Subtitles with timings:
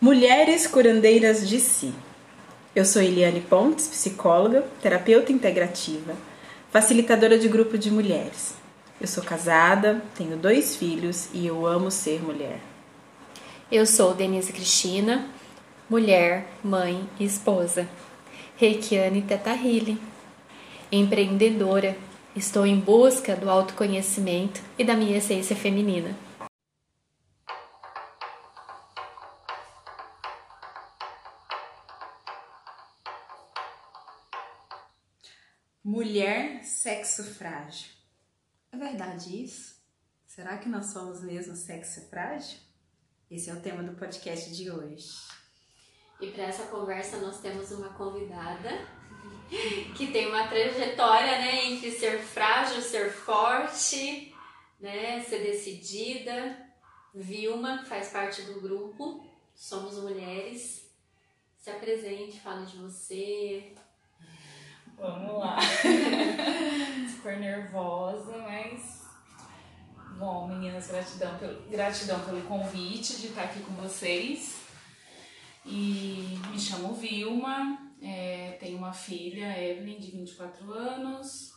[0.00, 1.92] Mulheres curandeiras de si.
[2.72, 6.14] Eu sou Eliane Pontes, psicóloga, terapeuta integrativa,
[6.70, 8.54] facilitadora de grupo de mulheres.
[9.00, 12.60] Eu sou casada, tenho dois filhos e eu amo ser mulher.
[13.72, 15.26] Eu sou Denise Cristina,
[15.90, 17.88] mulher, mãe e esposa.
[18.56, 19.98] Reikiane Teta Healing.
[20.92, 21.96] Empreendedora,
[22.36, 26.27] estou em busca do autoconhecimento e da minha essência feminina.
[35.98, 37.90] Mulher, sexo frágil.
[38.70, 39.74] É verdade isso?
[40.28, 42.56] Será que nós somos mesmo sexo frágil?
[43.28, 45.08] Esse é o tema do podcast de hoje.
[46.20, 48.78] E para essa conversa nós temos uma convidada
[49.96, 54.32] que tem uma trajetória, né, entre ser frágil, ser forte,
[54.78, 56.64] né, ser decidida.
[57.12, 59.26] Vilma faz parte do grupo.
[59.52, 60.88] Somos mulheres.
[61.56, 63.74] Se apresente, fale de você,
[64.98, 65.56] Vamos lá.
[67.14, 69.06] Super nervosa, mas.
[70.18, 74.62] Bom, meninas, gratidão pelo, gratidão pelo convite de estar aqui com vocês.
[75.64, 81.52] E me chamo Vilma, é, tenho uma filha, Evelyn, de 24 anos,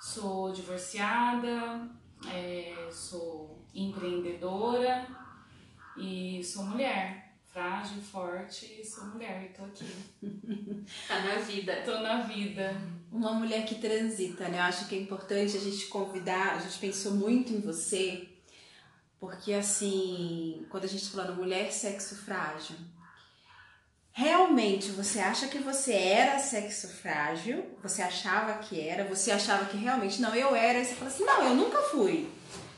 [0.00, 1.90] sou divorciada,
[2.32, 5.04] é, sou empreendedora
[5.96, 7.25] e sou mulher
[7.56, 9.86] frágil, forte, sou mulher e tô aqui.
[11.08, 11.82] tá na vida.
[11.86, 12.76] Tô na vida.
[13.10, 14.58] Uma mulher que transita, né?
[14.58, 18.28] Eu acho que é importante a gente convidar, a gente pensou muito em você,
[19.18, 22.76] porque assim, quando a gente falando mulher sexo frágil,
[24.12, 29.78] realmente você acha que você era sexo frágil, você achava que era, você achava que
[29.78, 32.28] realmente não, eu era, e você fala assim, não, eu nunca fui.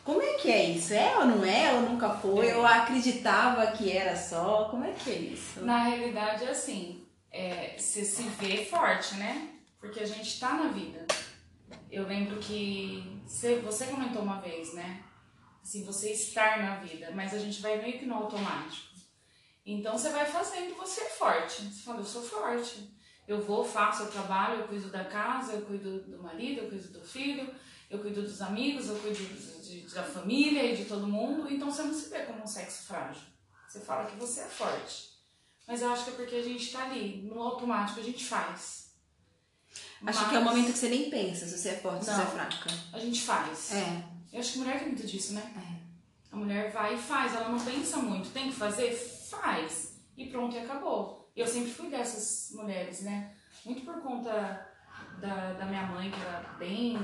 [0.08, 0.94] Como é que é isso?
[0.94, 1.74] É ou não é?
[1.74, 2.46] Ou nunca foi?
[2.46, 2.54] É.
[2.54, 4.64] Eu acreditava que era só?
[4.70, 5.60] Como é que é isso?
[5.60, 9.50] Na realidade, é assim, é, você se vê forte, né?
[9.78, 11.06] Porque a gente tá na vida.
[11.90, 15.02] Eu lembro que você, você comentou uma vez, né?
[15.62, 18.94] Assim, você estar na vida, mas a gente vai meio que no automático.
[19.66, 21.64] Então você vai fazendo, você é forte.
[21.64, 22.96] Você fala, eu sou forte.
[23.26, 26.98] Eu vou, faço, eu trabalho, eu cuido da casa, eu cuido do marido, eu cuido
[26.98, 27.54] do filho,
[27.90, 31.70] eu cuido dos amigos, eu cuido de, de, da família e de todo mundo, então
[31.70, 33.22] você não se vê como um sexo frágil.
[33.66, 35.08] Você fala que você é forte.
[35.66, 38.88] Mas eu acho que é porque a gente tá ali, no automático, a gente faz.
[40.06, 40.28] Acho Mas...
[40.28, 42.26] que é o momento que você nem pensa se você é forte, se você é
[42.26, 42.70] fraca.
[42.92, 43.72] A gente faz.
[43.72, 44.04] É.
[44.32, 45.52] Eu acho que mulher tem muito disso, né?
[45.56, 45.78] É.
[46.32, 48.30] A mulher vai e faz, ela não pensa muito.
[48.30, 48.94] Tem que fazer?
[48.94, 49.98] Faz.
[50.16, 51.30] E pronto, e acabou.
[51.34, 53.34] Eu sempre fui dessas mulheres, né?
[53.64, 54.30] Muito por conta
[55.20, 56.98] da, da minha mãe, que era bem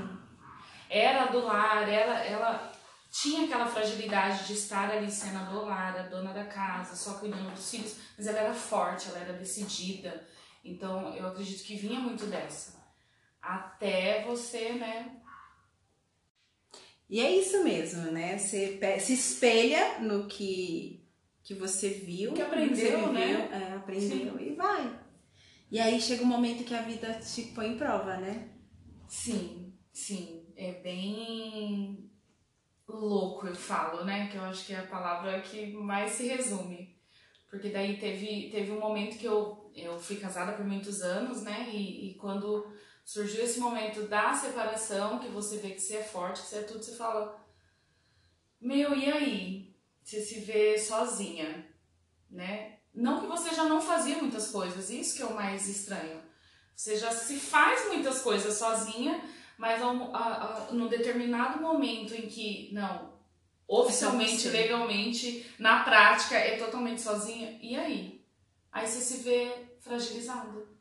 [0.89, 2.73] era do lar, ela, ela
[3.11, 7.19] tinha aquela fragilidade de estar ali sendo a do lar, a dona da casa, só
[7.19, 10.27] cuidando dos filhos, mas ela era forte, ela era decidida.
[10.65, 12.83] Então eu acredito que vinha muito dessa.
[13.41, 15.17] Até você, né?
[17.09, 18.37] E é isso mesmo, né?
[18.37, 21.07] Você se espelha no que,
[21.45, 23.49] que você viu, que aprendeu, que né?
[23.53, 24.45] É, aprendeu Sim.
[24.45, 25.01] e vai.
[25.71, 28.49] E aí chega um momento que a vida te põe em prova, né?
[29.07, 32.11] Sim, sim é bem
[32.87, 34.29] louco, eu falo, né?
[34.29, 36.95] Que eu acho que é a palavra que mais se resume.
[37.49, 41.69] Porque daí teve, teve um momento que eu, eu fui casada por muitos anos, né?
[41.71, 42.67] E, e quando
[43.05, 46.63] surgiu esse momento da separação, que você vê que você é forte, que você é
[46.63, 47.41] tudo, você fala:
[48.61, 49.75] Meu, e aí?
[50.03, 51.67] Você se vê sozinha,
[52.31, 52.79] né?
[52.93, 56.23] Não que você já não fazia muitas coisas, isso que é o mais estranho.
[56.77, 59.23] Você já se faz muitas coisas sozinha,
[59.57, 63.13] mas a, a, a, num determinado momento em que, não,
[63.67, 68.25] oficialmente, legalmente, na prática, é totalmente sozinha, e aí?
[68.73, 70.74] Aí você se vê fragilizado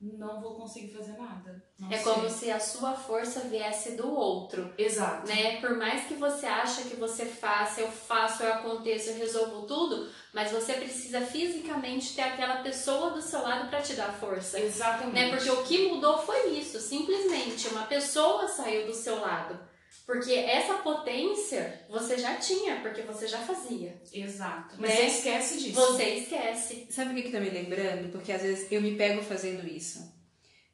[0.00, 1.60] não vou conseguir fazer nada.
[1.76, 2.04] Não é sei.
[2.04, 4.72] como se a sua força viesse do outro.
[4.78, 5.26] Exato.
[5.26, 5.60] Né?
[5.60, 10.08] Por mais que você acha que você faça, eu faço, eu aconteço, eu resolvo tudo,
[10.32, 14.60] mas você precisa fisicamente ter aquela pessoa do seu lado para te dar força.
[14.60, 15.14] Exatamente.
[15.14, 15.30] Né?
[15.30, 19.58] Porque o que mudou foi isso, simplesmente uma pessoa saiu do seu lado.
[20.06, 24.00] Porque essa potência você já tinha, porque você já fazia.
[24.12, 24.76] Exato.
[24.78, 24.96] Mas né?
[24.96, 25.74] você esquece disso.
[25.74, 26.86] Você esquece.
[26.90, 28.10] Sabe o que, que tá me lembrando?
[28.10, 30.10] Porque às vezes eu me pego fazendo isso.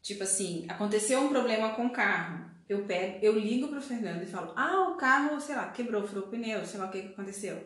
[0.00, 2.48] Tipo assim, aconteceu um problema com o carro.
[2.68, 6.24] Eu pego, eu ligo pro Fernando e falo: Ah, o carro, sei lá, quebrou, furou
[6.24, 7.60] o pneu, sei lá o que, que aconteceu.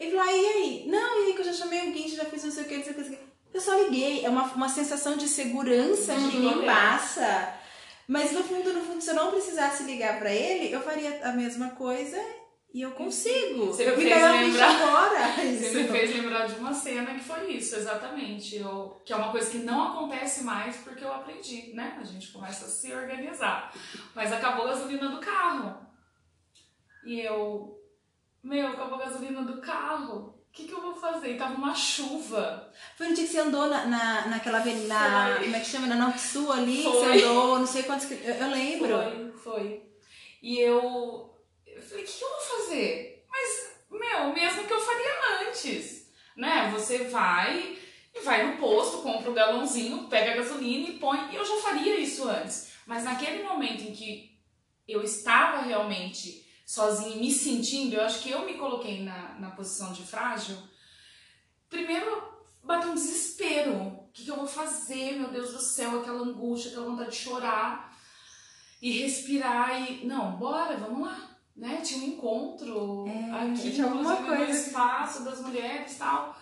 [0.00, 0.84] Ele falou: Ah, e aí?
[0.88, 2.76] Não, e aí que eu já chamei o guincho, já fiz não sei o que,
[2.76, 3.18] não sei o que.
[3.54, 4.24] Eu só liguei.
[4.24, 7.54] É uma, uma sensação de segurança que me passa
[8.08, 11.32] mas no fundo, no fundo, se eu não precisasse ligar para ele, eu faria a
[11.32, 12.18] mesma coisa
[12.74, 13.66] E eu consigo.
[13.66, 15.26] Você eu me fez lembrar- agora.
[15.36, 15.92] Você me Isso.
[15.92, 18.56] fez lembrar de uma cena que foi isso, exatamente.
[18.56, 21.96] Eu, que é uma coisa que não acontece mais porque eu aprendi, né?
[22.00, 23.72] A gente começa a se organizar.
[24.12, 25.86] Mas acabou a gasolina do carro.
[27.04, 27.78] E eu,
[28.42, 30.33] meu, acabou a gasolina do carro.
[30.54, 31.32] O que, que eu vou fazer?
[31.32, 32.72] E tava uma chuva.
[32.96, 35.88] Foi no dia que você andou na, na, naquela avenida, na, como é que chama?
[35.88, 36.92] Na Norte Sul ali, que Foi.
[36.92, 38.06] você andou, não sei quantos.
[38.06, 38.88] que- Eu, eu lembro.
[38.88, 39.82] Foi, foi.
[40.40, 41.34] E eu,
[41.66, 43.26] eu falei, o que, que eu vou fazer?
[43.28, 46.70] Mas, meu, mesmo que eu faria antes, né?
[46.72, 47.76] Você vai
[48.14, 51.32] e vai no posto, compra o galãozinho, pega a gasolina e põe.
[51.32, 52.68] E eu já faria isso antes.
[52.86, 54.38] Mas naquele momento em que
[54.86, 59.50] eu estava realmente sozinha, e me sentindo, eu acho que eu me coloquei na, na
[59.50, 60.56] posição de frágil.
[61.68, 62.22] Primeiro,
[62.62, 63.74] bateu um desespero.
[63.74, 65.18] O que, que eu vou fazer?
[65.18, 67.94] Meu Deus do céu, aquela angústia, aquela vontade de chorar
[68.80, 71.80] e respirar e não, bora, vamos lá, né?
[71.82, 74.66] Tinha um encontro É, aqui, tinha alguma inclusive, no coisa.
[74.66, 76.38] espaço das mulheres e tal.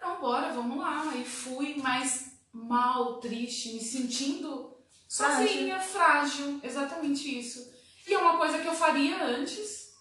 [0.00, 1.14] Não, bora, vamos lá.
[1.16, 4.76] E fui mais mal, triste, me sentindo
[5.08, 5.46] Frágil.
[5.48, 7.74] sozinha, frágil, exatamente isso.
[8.06, 9.94] E é uma coisa que eu faria antes,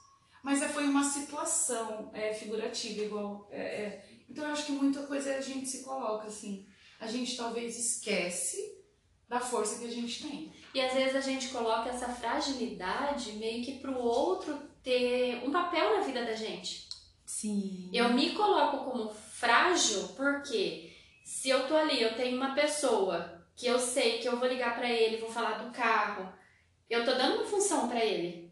[0.44, 3.48] mas é- foi uma situação é, figurativa, igual.
[3.52, 4.06] é, é.
[4.30, 6.66] Então eu acho que muita coisa a gente se coloca assim.
[7.00, 8.76] A gente talvez esquece
[9.28, 10.54] da força que a gente tem.
[10.74, 15.98] E às vezes a gente coloca essa fragilidade meio que pro outro ter um papel
[15.98, 16.88] na vida da gente.
[17.26, 17.90] Sim.
[17.92, 20.92] Eu me coloco como frágil porque
[21.24, 24.76] se eu tô ali, eu tenho uma pessoa que eu sei que eu vou ligar
[24.78, 26.32] pra ele, vou falar do carro,
[26.90, 28.46] eu tô dando uma função pra ele.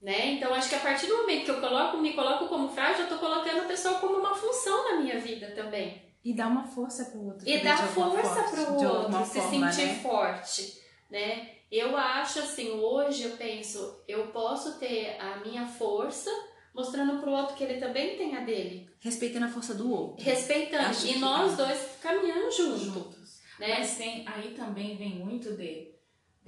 [0.00, 0.34] Né?
[0.34, 3.08] Então acho que a partir do momento que eu coloco, me coloco como frágil, eu
[3.08, 6.02] tô colocando a pessoa como uma função na minha vida também.
[6.24, 7.48] E dá uma força pro outro.
[7.48, 10.00] E alguma força pro outro, se forma, sentir né?
[10.00, 11.50] forte, né?
[11.70, 16.30] Eu acho assim, hoje eu penso, eu posso ter a minha força
[16.74, 20.24] mostrando pro outro que ele também tem a dele, Respeitando a força do outro.
[20.24, 23.40] respeitando Acho e nós dois caminhando junto, juntos.
[23.58, 23.78] né?
[23.78, 25.87] Mas tem, aí também vem muito de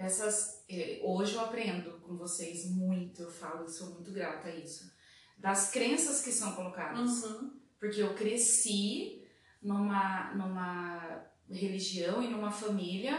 [0.01, 0.65] dessas.
[0.69, 4.91] eh, Hoje eu aprendo com vocês muito, eu falo, sou muito grata a isso.
[5.37, 7.25] Das crenças que são colocadas.
[7.25, 7.61] Uhum.
[7.79, 9.23] Porque eu cresci
[9.63, 13.17] numa, numa religião e numa família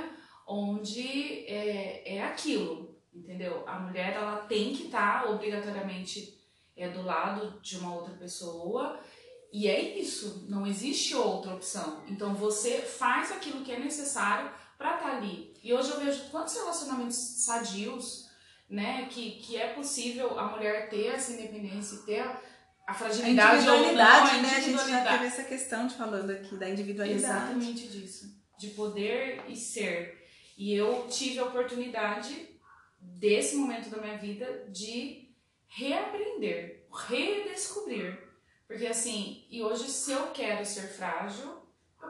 [0.48, 3.68] onde é, é aquilo, entendeu?
[3.68, 6.38] A mulher ela tem que estar obrigatoriamente
[6.76, 9.00] é, do lado de uma outra pessoa
[9.52, 12.04] e é isso, não existe outra opção.
[12.08, 14.52] Então você faz aquilo que é necessário
[14.82, 15.54] para estar ali.
[15.64, 18.30] E hoje eu vejo quantos relacionamentos sadios,
[18.68, 22.42] né, que, que é possível a mulher ter essa independência e ter a,
[22.88, 24.50] a A fragilidade ou não, individualidade, a né?
[24.50, 25.18] A gente já individualidade.
[25.18, 27.24] teve essa questão de falando aqui da individualidade.
[27.24, 28.26] Exatamente disso.
[28.58, 30.26] De poder e ser.
[30.58, 32.50] E eu tive a oportunidade,
[33.00, 35.30] desse momento da minha vida, de
[35.68, 38.20] reaprender, redescobrir.
[38.68, 41.61] Porque assim, e hoje se eu quero ser frágil,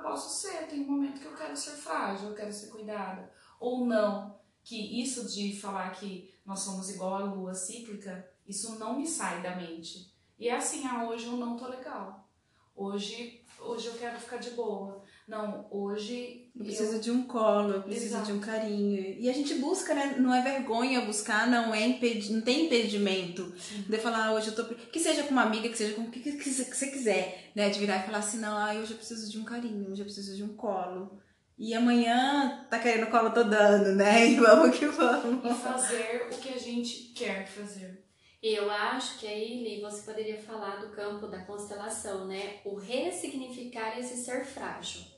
[0.02, 0.68] posso ser.
[0.68, 3.32] Tem um momento que eu quero ser frágil, eu quero ser cuidada.
[3.60, 4.40] Ou não.
[4.64, 9.42] Que isso de falar que nós somos igual a lua cíclica, isso não me sai
[9.42, 10.14] da mente.
[10.38, 12.28] E é assim, ah, hoje eu não tô legal.
[12.76, 15.04] Hoje, hoje eu quero ficar de boa.
[15.28, 18.26] Não, hoje Eu preciso de um colo, eu preciso Exato.
[18.26, 19.16] de um carinho.
[19.18, 20.18] E a gente busca, né?
[20.20, 23.54] Não é vergonha buscar, não é impedi não tem impedimento
[23.88, 24.66] de falar, ah, hoje eu tô.
[24.66, 27.70] Que seja com uma amiga, que seja com o que, que, você quiser, né?
[27.70, 30.06] De virar e falar assim, não, ah, hoje eu preciso de um carinho, hoje eu
[30.06, 31.20] preciso de um colo.
[31.58, 34.28] E amanhã tá querendo colo, eu tô dando, né?
[34.30, 35.46] E vamos que vamos.
[35.46, 38.04] e fazer o que a gente quer fazer.
[38.44, 42.60] E eu acho que aí, Li, você poderia falar do campo da constelação, né?
[42.66, 45.11] O ressignificar esse ser frágil.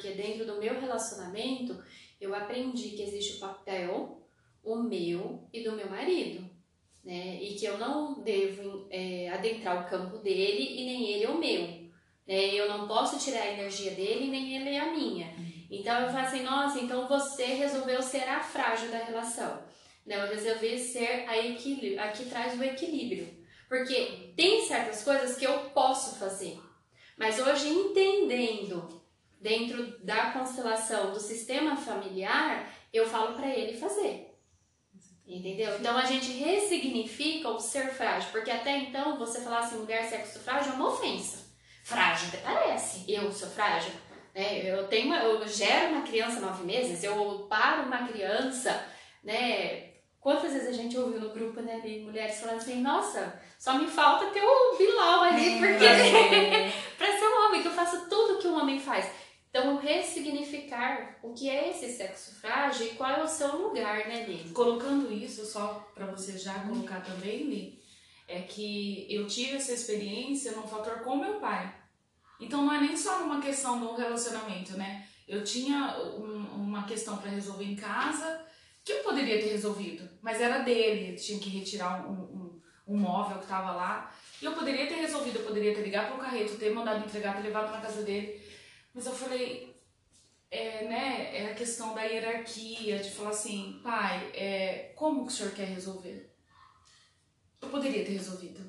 [0.00, 0.10] Né?
[0.10, 1.82] Porque dentro do meu relacionamento,
[2.20, 4.22] eu aprendi que existe o papel,
[4.64, 6.48] o meu e do meu marido.
[7.04, 7.42] Né?
[7.42, 11.66] E que eu não devo é, adentrar o campo dele e nem ele o meu.
[12.26, 12.54] Né?
[12.54, 15.34] Eu não posso tirar a energia dele nem ele a minha.
[15.70, 19.62] Então eu falo assim, nossa, então você resolveu ser a frágil da relação.
[20.04, 23.28] Não, eu resolvi ser a, equilíbrio, a que traz o equilíbrio.
[23.68, 26.58] Porque tem certas coisas que eu posso fazer.
[27.16, 28.99] Mas hoje, entendendo
[29.40, 34.30] dentro da constelação do sistema familiar, eu falo para ele fazer.
[35.26, 35.76] Entendeu?
[35.78, 38.30] Então a gente ressignifica o ser frágil.
[38.32, 41.48] Porque até então, você falar assim, mulher sexo frágil é uma ofensa.
[41.84, 43.04] Frágil até parece.
[43.10, 43.92] Eu sou frágil.
[44.34, 44.68] né?
[44.68, 48.84] eu, tenho eu gero uma criança nove meses, eu paro uma criança,
[49.22, 49.90] né?
[50.20, 53.86] Quantas vezes a gente ouviu no grupo, né, de mulheres falando assim, nossa, só me
[53.86, 56.72] falta ter o Bilal ali, porque É.
[56.98, 59.10] pra ser um homem, que eu faço tudo que um homem faz.
[59.50, 64.24] Então, ressignificar o que é esse sexo frágil e qual é o seu lugar, né,
[64.24, 64.50] Lili?
[64.50, 67.82] Colocando isso, só para você já colocar também, Li,
[68.28, 71.74] é que eu tive essa experiência num fator com meu pai.
[72.38, 75.06] Então não é nem só uma questão do relacionamento, né?
[75.26, 78.46] Eu tinha um, uma questão para resolver em casa
[78.84, 82.96] que eu poderia ter resolvido, mas era dele, ele tinha que retirar um, um, um
[82.96, 84.14] móvel que estava lá.
[84.40, 87.42] E eu poderia ter resolvido, eu poderia ter ligado pro carreto, ter mandado entregar, ter
[87.42, 88.40] levado na casa dele.
[88.94, 89.76] Mas eu falei,
[90.50, 95.36] é, né, é a questão da hierarquia, de falar assim, pai, é, como que o
[95.36, 96.28] senhor quer resolver?
[97.62, 98.60] Eu poderia ter resolvido,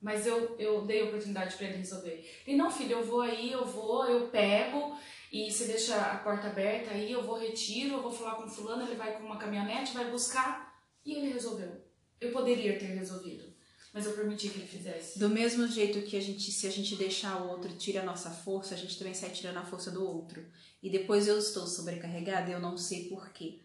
[0.00, 2.42] mas eu, eu dei a oportunidade para ele resolver.
[2.46, 4.96] E não, filho, eu vou aí, eu vou, eu pego,
[5.32, 8.82] e você deixa a porta aberta aí, eu vou retiro, eu vou falar com fulano,
[8.86, 11.84] ele vai com uma caminhonete, vai buscar, e ele resolveu.
[12.20, 13.47] Eu poderia ter resolvido.
[13.98, 15.18] Mas eu permiti que ele fizesse.
[15.18, 18.30] Do mesmo jeito que a gente, se a gente deixar o outro tira a nossa
[18.30, 20.46] força, a gente também sai tirando a força do outro.
[20.80, 23.58] E depois eu estou sobrecarregada, eu não sei porquê,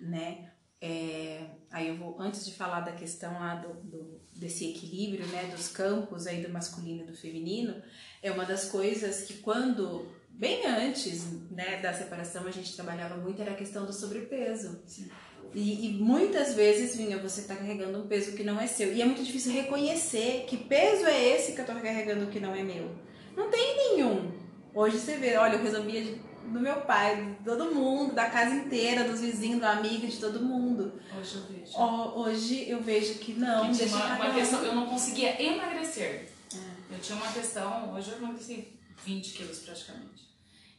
[0.00, 0.50] né?
[0.80, 5.44] É, aí eu vou, antes de falar da questão lá do, do, desse equilíbrio, né,
[5.54, 7.82] dos campos aí do masculino e do feminino,
[8.22, 13.42] é uma das coisas que quando, bem antes, né, da separação, a gente trabalhava muito,
[13.42, 14.82] era a questão do sobrepeso.
[14.86, 15.10] Sim.
[15.56, 18.92] E, e, muitas vezes, Vinha, você está carregando um peso que não é seu.
[18.92, 22.54] E é muito difícil reconhecer que peso é esse que eu estou carregando que não
[22.54, 22.94] é meu.
[23.34, 24.32] Não tem nenhum.
[24.74, 29.04] Hoje você vê, olha, eu resolvia do meu pai, de todo mundo, da casa inteira,
[29.04, 31.00] dos vizinhos, do amigo, de todo mundo.
[31.18, 32.20] Hoje eu vejo.
[32.20, 33.72] Hoje eu vejo que não.
[33.72, 36.28] Que uma, uma questão, eu não conseguia emagrecer.
[36.54, 36.94] É.
[36.94, 40.25] Eu tinha uma questão, hoje eu emagreci 20 quilos praticamente.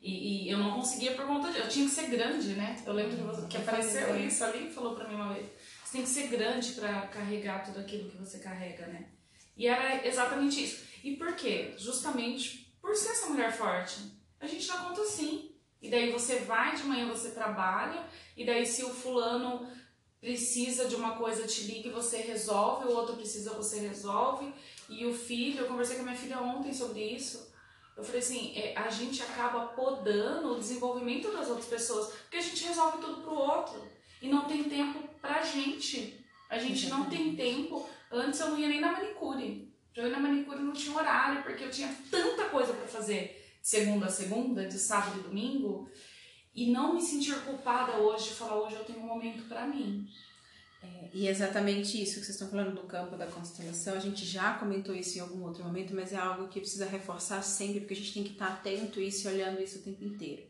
[0.07, 1.59] E, e, eu não conseguia por conta de.
[1.59, 2.81] Eu tinha que ser grande, né?
[2.85, 5.49] Eu lembro que, você, que apareceu isso ali e falou pra mim uma vez.
[5.83, 9.09] Você tem que ser grande para carregar tudo aquilo que você carrega, né?
[9.57, 10.85] E era exatamente isso.
[11.03, 11.73] E por quê?
[11.77, 13.99] Justamente por ser essa mulher forte.
[14.39, 15.51] A gente dá conta sim.
[15.81, 18.01] E daí você vai de manhã, você trabalha,
[18.35, 19.69] e daí se o fulano
[20.21, 24.53] precisa de uma coisa, te liga e você resolve, o outro precisa, você resolve.
[24.87, 27.56] E o filho, eu conversei com a minha filha ontem sobre isso.
[27.97, 32.41] Eu falei assim, é, a gente acaba podando o desenvolvimento das outras pessoas, porque a
[32.41, 33.83] gente resolve tudo pro outro.
[34.21, 36.23] E não tem tempo pra gente.
[36.47, 37.89] A gente não tem tempo.
[38.11, 39.73] Antes eu não ia nem na manicure.
[39.95, 44.05] Eu ir na manicure não tinha horário, porque eu tinha tanta coisa para fazer segunda
[44.05, 45.89] a segunda, de sábado e domingo,
[46.55, 50.07] e não me sentir culpada hoje de falar hoje eu tenho um momento para mim.
[50.83, 54.25] É, e é exatamente isso que vocês estão falando do campo da constelação, a gente
[54.25, 57.93] já comentou isso em algum outro momento, mas é algo que precisa reforçar sempre, porque
[57.93, 60.43] a gente tem que estar atento a isso e olhando isso o tempo inteiro.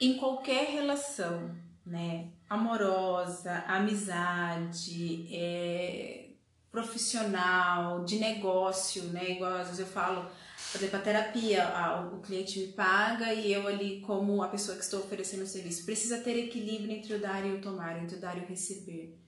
[0.00, 6.30] Em qualquer relação, né, amorosa, amizade, é,
[6.70, 10.28] profissional, de negócio, né, igual às vezes eu falo,
[10.72, 14.82] por exemplo, a terapia, o cliente me paga e eu ali, como a pessoa que
[14.82, 18.20] estou oferecendo o serviço, precisa ter equilíbrio entre o dar e o tomar, entre o
[18.20, 19.23] dar e o receber.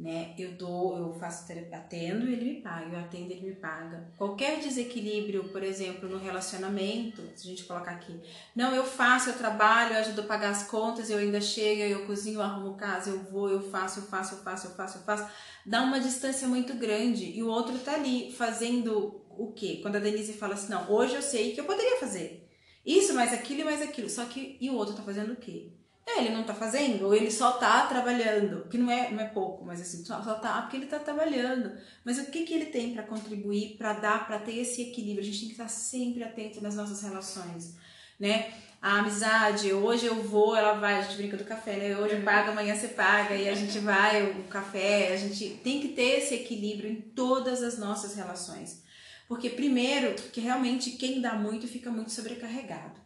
[0.00, 0.34] Né?
[0.38, 4.10] Eu dou, eu faço atendo ele me paga, eu atendo ele me paga.
[4.16, 8.18] Qualquer desequilíbrio, por exemplo, no relacionamento, se a gente colocar aqui,
[8.56, 12.06] não, eu faço, eu trabalho, eu ajudo a pagar as contas, eu ainda chego, eu
[12.06, 15.02] cozinho, eu arrumo casa, eu vou, eu faço, eu faço, eu faço, eu faço, eu
[15.02, 15.30] faço,
[15.66, 19.80] dá uma distância muito grande e o outro tá ali fazendo o quê?
[19.82, 22.48] Quando a Denise fala assim, não, hoje eu sei que eu poderia fazer
[22.86, 24.08] isso, mais aquilo e mais aquilo.
[24.08, 25.72] Só que e o outro tá fazendo o quê?
[26.06, 29.28] É, ele não tá fazendo, ou ele só tá trabalhando, que não é, não é
[29.28, 31.72] pouco, mas assim, só, só tá porque ele tá trabalhando.
[32.04, 35.20] Mas o que que ele tem para contribuir, para dar, para ter esse equilíbrio?
[35.20, 37.76] A gente tem que estar sempre atento nas nossas relações,
[38.18, 38.52] né?
[38.82, 41.98] A amizade, hoje eu vou, ela vai, a gente brinca do café, né?
[41.98, 45.80] Hoje eu pago, amanhã você paga, e a gente vai, o café, a gente tem
[45.80, 48.82] que ter esse equilíbrio em todas as nossas relações.
[49.28, 52.98] Porque, primeiro, que realmente quem dá muito fica muito sobrecarregado.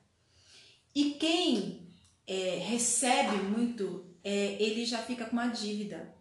[0.95, 1.84] E quem
[2.27, 6.15] é, recebe muito, é, ele já fica com uma dívida.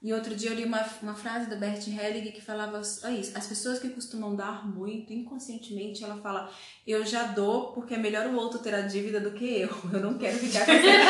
[0.00, 3.36] E outro dia eu li uma, uma frase da Bert Helling que falava isso.
[3.36, 6.48] As pessoas que costumam dar muito, inconscientemente, ela fala:
[6.86, 9.68] Eu já dou porque é melhor o outro ter a dívida do que eu.
[9.92, 11.02] Eu não quero ficar com essa dívida.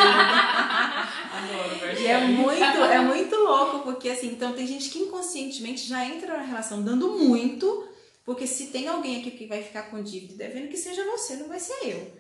[2.01, 6.39] e é muito, é muito louco, porque assim, então tem gente que inconscientemente já entra
[6.39, 7.87] na relação dando muito,
[8.25, 11.49] porque se tem alguém aqui que vai ficar com dívida devendo que seja você, não
[11.49, 12.18] vai ser eu.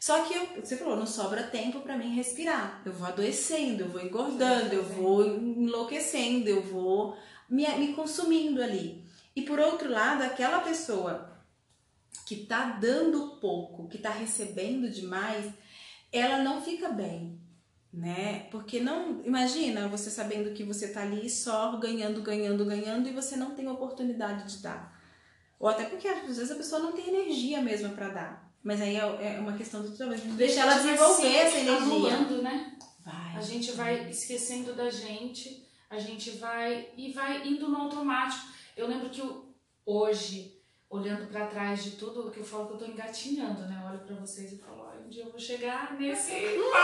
[0.00, 2.80] Só que eu, você falou, não sobra tempo para mim respirar.
[2.86, 7.18] Eu vou adoecendo, eu vou engordando, eu vou enlouquecendo, eu vou
[7.50, 9.04] me, me consumindo ali.
[9.36, 11.30] E por outro lado, aquela pessoa
[12.24, 15.52] que tá dando pouco, que tá recebendo demais,
[16.10, 17.38] ela não fica bem,
[17.92, 18.48] né?
[18.50, 23.36] Porque não, imagina você sabendo que você tá ali só ganhando, ganhando, ganhando e você
[23.36, 24.98] não tem oportunidade de dar.
[25.58, 28.49] Ou até porque às vezes a pessoa não tem energia mesmo para dar.
[28.62, 31.82] Mas aí é, é uma questão do talvez deixar ela desenvolver essa energia.
[31.82, 32.76] Anulando, né?
[33.02, 33.36] Vai.
[33.36, 38.48] A gente vai esquecendo da gente, a gente vai e vai indo no automático.
[38.76, 39.22] Eu lembro que
[39.84, 43.80] hoje, olhando para trás de tudo, que eu falo que eu tô engatinhando, né?
[43.82, 46.32] Eu olho para vocês e falo, olha, um dia eu vou chegar nesse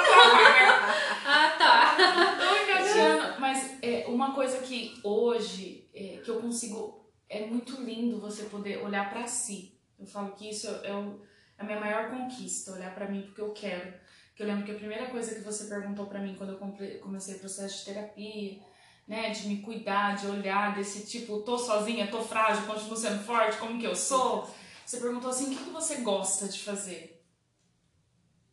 [1.27, 2.37] ah, tá.
[2.39, 3.41] tô engatinhando.
[3.41, 8.79] Mas é, uma coisa que hoje, é, que eu consigo, é muito lindo você poder
[8.79, 9.79] olhar para si.
[9.99, 11.21] Eu falo que isso é, o,
[11.59, 13.95] a minha maior conquista, olhar para mim porque eu quero.
[14.35, 17.37] Que eu lembro que a primeira coisa que você perguntou para mim quando eu comecei
[17.37, 18.61] o processo de terapia,
[19.07, 23.57] né, de me cuidar, de olhar desse tipo, tô sozinha, tô frágil, continuo sendo forte,
[23.57, 24.51] como que eu sou?
[24.85, 27.25] Você perguntou assim, o que, que você gosta de fazer?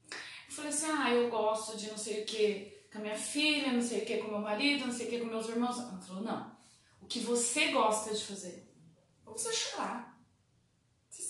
[0.10, 3.74] Eu falei assim, ah, eu gosto de não sei o que com a minha filha,
[3.74, 5.79] não sei o que com meu marido, não sei o que com meus irmãos.
[5.79, 6.55] Ela falou, não,
[7.01, 8.72] o que você gosta de fazer?
[9.25, 10.12] Ou você chorar.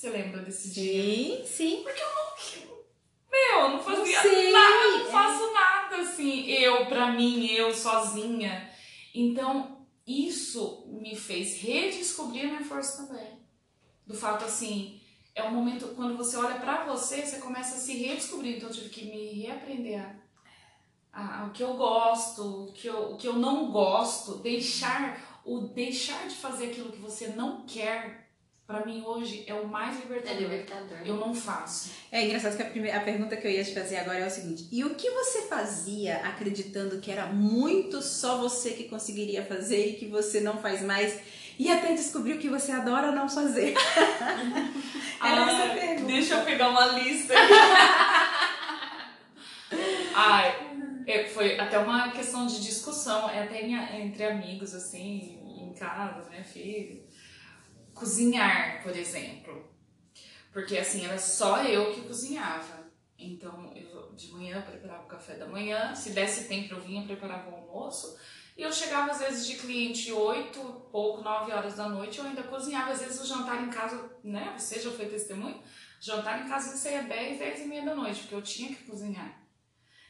[0.04, 1.46] Você lembra desse sim, dia.
[1.46, 1.82] Sim, sim.
[1.82, 2.74] Porque eu não.
[3.32, 5.54] Meu, eu não fazia nada, não faço é.
[5.54, 6.46] nada assim.
[6.50, 8.70] Eu, pra mim, eu sozinha.
[9.16, 13.40] Então, isso me fez redescobrir a minha força também.
[14.06, 15.00] Do fato assim,
[15.34, 18.58] é um momento quando você olha para você, você começa a se redescobrir.
[18.58, 20.20] Então, eu tive que me reaprender
[21.14, 25.62] a, o que eu gosto, o que eu, o que eu não gosto, deixar o
[25.62, 28.23] deixar de fazer aquilo que você não quer
[28.74, 30.36] para mim hoje é o mais libertador.
[30.36, 30.98] É libertador.
[31.06, 31.92] Eu não faço.
[32.12, 34.32] É engraçado que a, primeira, a pergunta que eu ia te fazer agora é o
[34.32, 39.90] seguinte: e o que você fazia acreditando que era muito só você que conseguiria fazer
[39.90, 41.20] e que você não faz mais?
[41.60, 43.76] E até descobriu que você adora não fazer.
[45.24, 46.08] era essa a pergunta.
[46.08, 47.36] Deixa eu pegar uma lista.
[50.16, 50.56] Ai,
[51.06, 53.62] é, foi até uma questão de discussão, é até
[54.00, 57.04] entre amigos, assim, em casa, né, filho
[57.94, 59.70] cozinhar, por exemplo.
[60.52, 62.84] Porque assim, era só eu que cozinhava.
[63.18, 67.50] Então, eu de manhã preparava o café da manhã, se desse tempo eu vinha preparava
[67.50, 68.18] o almoço.
[68.56, 70.60] E eu chegava às vezes de cliente 8,
[70.92, 72.92] pouco, 9 horas da noite, eu ainda cozinhava.
[72.92, 74.54] Às vezes o jantar em casa, né?
[74.58, 75.60] Você já foi testemunho?
[76.00, 79.42] Jantar em casa saía 10, 10 e meia da noite, porque eu tinha que cozinhar.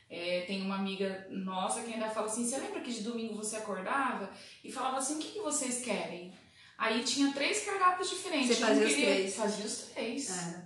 [0.09, 3.55] É, tem uma amiga nossa que ainda fala assim: você lembra que de domingo você
[3.55, 4.29] acordava
[4.63, 6.33] e falava assim: o que, que vocês querem?
[6.77, 8.57] Aí tinha três cardápios diferentes.
[8.57, 9.35] Você fazia os três?
[9.35, 10.29] Fazia os três.
[10.29, 10.63] É.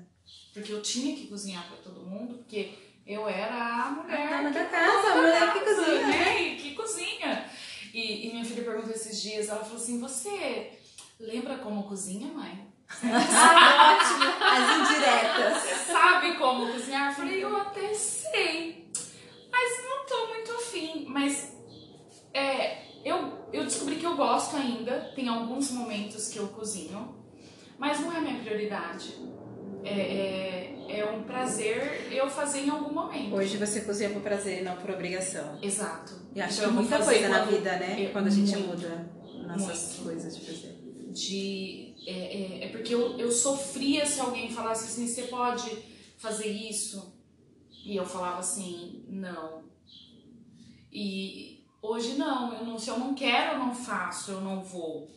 [0.53, 2.73] Porque eu tinha que cozinhar para todo mundo, porque
[3.05, 4.33] eu era a mulher.
[4.33, 6.07] A dona da casa, a mulher que cozinha.
[6.07, 6.55] Né?
[6.55, 7.49] Que cozinha.
[7.93, 10.71] E, e minha filha perguntou esses dias, ela falou assim: Você
[11.19, 12.67] lembra como cozinha, mãe?
[13.03, 14.23] ah, ótimo!
[14.43, 15.61] As indiretas.
[15.61, 17.09] Você sabe como cozinhar?
[17.09, 18.89] Eu falei, eu até sei.
[19.51, 21.05] Mas não tô muito afim.
[21.07, 21.53] Mas
[22.33, 27.15] é, eu, eu descobri que eu gosto ainda, tem alguns momentos que eu cozinho,
[27.77, 29.13] mas não é minha prioridade.
[29.83, 33.35] É, é, é um prazer eu fazer em algum momento.
[33.35, 35.57] Hoje você cozinha por prazer, não por obrigação.
[35.61, 36.13] Exato.
[36.35, 37.95] E acho então, que muita coisa na vida, né?
[38.05, 39.09] Eu, quando a gente muito, muda
[39.47, 40.03] nossas muito.
[40.03, 40.77] coisas de fazer.
[41.13, 45.69] De, é, é, é, porque eu, eu sofria se alguém falasse assim: você pode
[46.17, 47.15] fazer isso?
[47.85, 49.63] E eu falava assim: não.
[50.91, 55.07] E Hoje não, eu não, se eu não quero, eu não faço, eu não vou.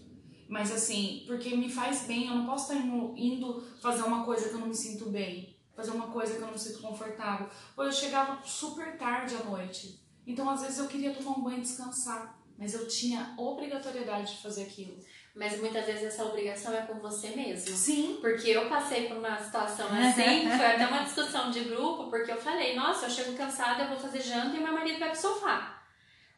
[0.49, 4.49] Mas assim, porque me faz bem, eu não posso estar indo, indo fazer uma coisa
[4.49, 7.49] que eu não me sinto bem, fazer uma coisa que eu não me sinto confortável.
[7.77, 10.01] Ou eu chegava super tarde à noite.
[10.27, 14.42] Então, às vezes, eu queria tomar um banho e descansar, mas eu tinha obrigatoriedade de
[14.42, 14.99] fazer aquilo.
[15.35, 17.77] Mas muitas vezes essa obrigação é com você mesmo.
[17.77, 18.18] Sim.
[18.20, 22.37] Porque eu passei por uma situação assim, foi até uma discussão de grupo, porque eu
[22.37, 25.79] falei, nossa, eu chego cansada, eu vou fazer janta e meu marido vai pro sofá.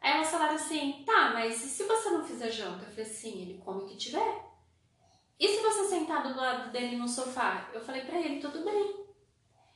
[0.02, 2.84] Aí elas falaram assim, tá, mas e se você não fizer janta?
[2.84, 4.52] Eu falei assim, ele come o que tiver.
[5.38, 7.68] E se você sentar do lado dele no sofá?
[7.72, 9.02] Eu falei pra ele, tudo bem.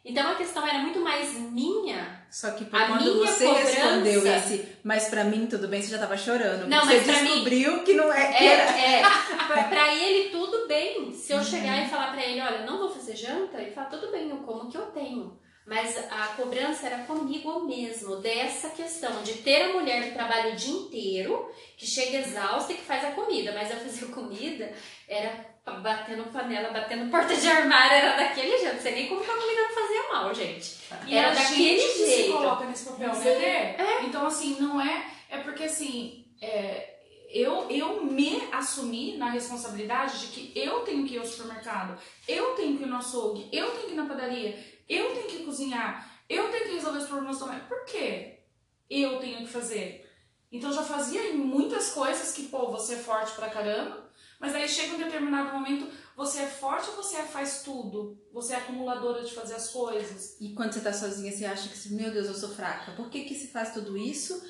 [0.05, 2.25] Então a questão era muito mais minha.
[2.31, 3.71] Só que por quando você cobrança...
[3.71, 6.69] respondeu esse, mas pra mim tudo bem, você já tava chorando.
[6.69, 8.33] Não, você descobriu mim, que não é.
[8.33, 8.81] Que é, era...
[8.81, 9.63] é.
[9.69, 11.13] pra ele tudo bem.
[11.13, 11.45] Se eu uhum.
[11.45, 14.39] chegar e falar pra ele, olha, não vou fazer janta, ele fala, tudo bem, eu
[14.39, 15.37] como o que eu tenho.
[15.67, 20.57] Mas a cobrança era comigo mesmo, dessa questão de ter a mulher que trabalha o
[20.57, 23.51] dia inteiro, que chega exausta e que faz a comida.
[23.53, 24.73] Mas eu fazia comida,
[25.09, 25.45] era
[25.83, 28.77] batendo panela, batendo porta de armário, era daquele jeito.
[28.77, 30.77] Não sei nem como que a comida não fazia mal, gente.
[31.05, 31.95] E era daquele jeito.
[31.95, 33.77] Que se coloca nesse papel, né?
[33.77, 34.05] É.
[34.05, 35.05] Então, assim, não é.
[35.29, 36.25] É porque, assim.
[36.41, 36.93] É,
[37.29, 42.55] eu, eu me assumi na responsabilidade de que eu tenho que ir ao supermercado, eu
[42.55, 44.57] tenho que ir no açougue, eu tenho que ir na padaria,
[44.89, 47.61] eu tenho que cozinhar, eu tenho que resolver os problemas também.
[47.61, 48.41] Por quê?
[48.89, 50.09] Eu tenho que fazer.
[50.51, 54.95] Então já fazia muitas coisas que, pô, você é forte pra caramba, mas aí chega
[54.95, 58.19] um determinado momento, você é forte ou você faz tudo?
[58.33, 60.37] Você é acumuladora de fazer as coisas?
[60.41, 62.93] E quando você tá sozinha, você acha que, meu Deus, eu sou fraca.
[62.93, 64.41] Por que que se faz tudo isso?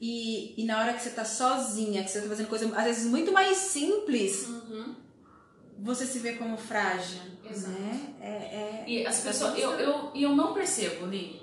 [0.00, 3.06] E, e na hora que você tá sozinha, que você tá fazendo coisa às vezes
[3.06, 4.94] muito mais simples, Uhum.
[5.78, 7.20] Você se vê como frágil.
[7.48, 7.78] Exato.
[7.78, 8.14] Né?
[8.20, 11.40] É, é, E as pessoas, eu, eu, eu não percebo, Li,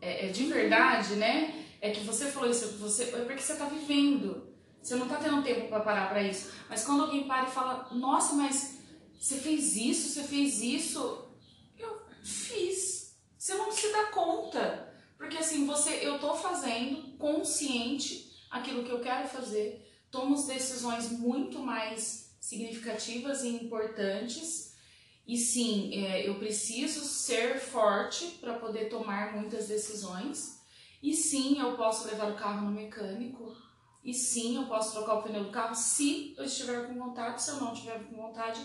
[0.00, 1.64] é, é de verdade, né?
[1.80, 4.54] É que você falou isso, você, é porque você tá vivendo.
[4.82, 6.52] Você não tá tendo tempo para parar para isso.
[6.68, 8.78] Mas quando alguém para e fala, nossa, mas
[9.18, 11.28] você fez isso, você fez isso,
[11.76, 13.16] eu fiz.
[13.36, 14.92] Você não se dá conta.
[15.16, 21.58] Porque assim, você, eu tô fazendo consciente aquilo que eu quero fazer, tomo decisões muito
[21.58, 24.76] mais significativas e importantes.
[25.26, 30.60] E sim, é, eu preciso ser forte para poder tomar muitas decisões.
[31.02, 33.52] E sim, eu posso levar o carro no mecânico.
[34.04, 37.42] E sim, eu posso trocar o pneu do carro se eu estiver com vontade.
[37.42, 38.64] Se eu não estiver com vontade,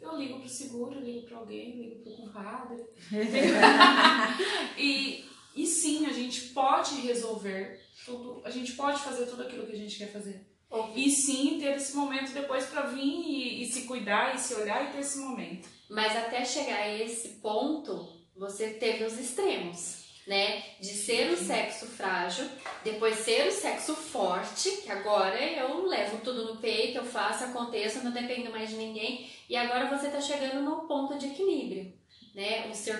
[0.00, 2.82] eu ligo pro seguro, ligo para alguém, ligo pro compadre.
[4.78, 9.72] e, e sim, a gente pode resolver tudo, a gente pode fazer tudo aquilo que
[9.72, 10.47] a gente quer fazer.
[10.94, 14.84] E sim, ter esse momento depois para vir e, e se cuidar e se olhar
[14.84, 15.68] e ter esse momento.
[15.88, 20.62] Mas até chegar a esse ponto, você teve os extremos, né?
[20.78, 22.44] De ser o sexo frágil,
[22.84, 28.02] depois ser o sexo forte, que agora eu levo tudo no peito, eu faço, aconteça,
[28.02, 29.30] não dependo mais de ninguém.
[29.48, 31.90] E agora você tá chegando no ponto de equilíbrio,
[32.34, 32.68] né?
[32.70, 32.98] O ser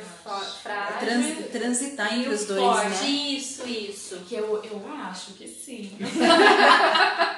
[0.62, 3.02] frágil trans- transitar entre os dois, forte.
[3.04, 3.08] né?
[3.10, 4.16] Isso, isso.
[4.26, 5.92] Que eu, eu acho que sim.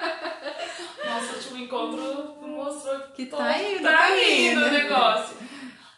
[1.64, 4.70] Encontro mostrou Que tá indo, tá tá indo o indo.
[4.70, 5.36] negócio.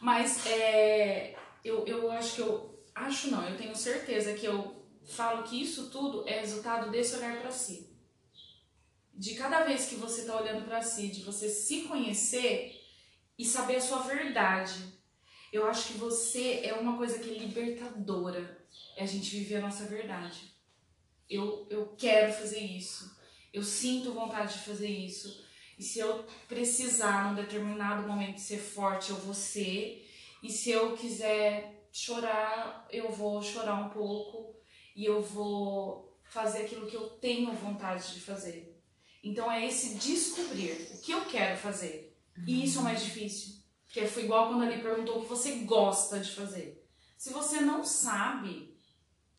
[0.01, 2.72] Mas é, eu, eu acho que eu.
[2.94, 7.40] Acho não, eu tenho certeza que eu falo que isso tudo é resultado desse olhar
[7.40, 7.90] pra si.
[9.14, 12.81] De cada vez que você tá olhando pra si, de você se conhecer
[13.38, 14.75] e saber a sua verdade.
[15.53, 18.66] Eu acho que você é uma coisa que é libertadora.
[18.96, 20.53] É a gente viver a nossa verdade.
[21.29, 23.16] Eu, eu quero fazer isso.
[23.53, 25.41] Eu sinto vontade de fazer isso.
[25.82, 30.08] E se eu precisar num determinado momento ser forte, eu vou ser.
[30.40, 34.54] E se eu quiser chorar, eu vou chorar um pouco.
[34.94, 38.80] E eu vou fazer aquilo que eu tenho vontade de fazer.
[39.24, 42.16] Então é esse descobrir o que eu quero fazer.
[42.46, 43.56] E isso é o mais difícil.
[43.84, 46.80] Porque foi igual quando ali perguntou o que você gosta de fazer.
[47.18, 48.78] Se você não sabe,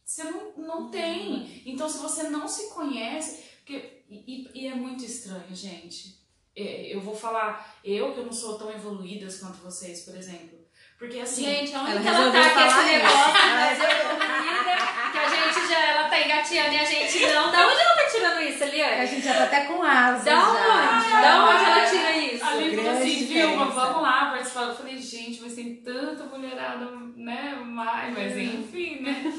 [0.03, 1.63] você não, não tem.
[1.65, 3.45] Então, se você não se conhece.
[3.60, 6.21] Porque, e, e é muito estranho, gente.
[6.56, 10.60] É, Eu vou falar, eu que eu não sou tão evoluída quanto vocês, por exemplo.
[11.00, 11.44] Porque assim.
[11.44, 14.76] Gente, aonde ela que ela tá com esse negócio da evoluída,
[15.12, 17.52] que a gente já, ela tá engateando e a gente não.
[17.52, 19.08] Da onde ela tá tirando isso, A Eliane?
[19.08, 20.24] gente já tá até com asas.
[20.24, 20.50] Da já.
[20.50, 21.12] onde?
[21.12, 22.46] Da onde ela tira isso?
[22.46, 24.63] Ali falou Grande assim, Vilma, vamos lá participar.
[24.63, 26.86] Eu falei, gente, mas tem tanta mulherada,
[27.18, 27.56] né?
[27.66, 29.34] Mais, mas enfim, né?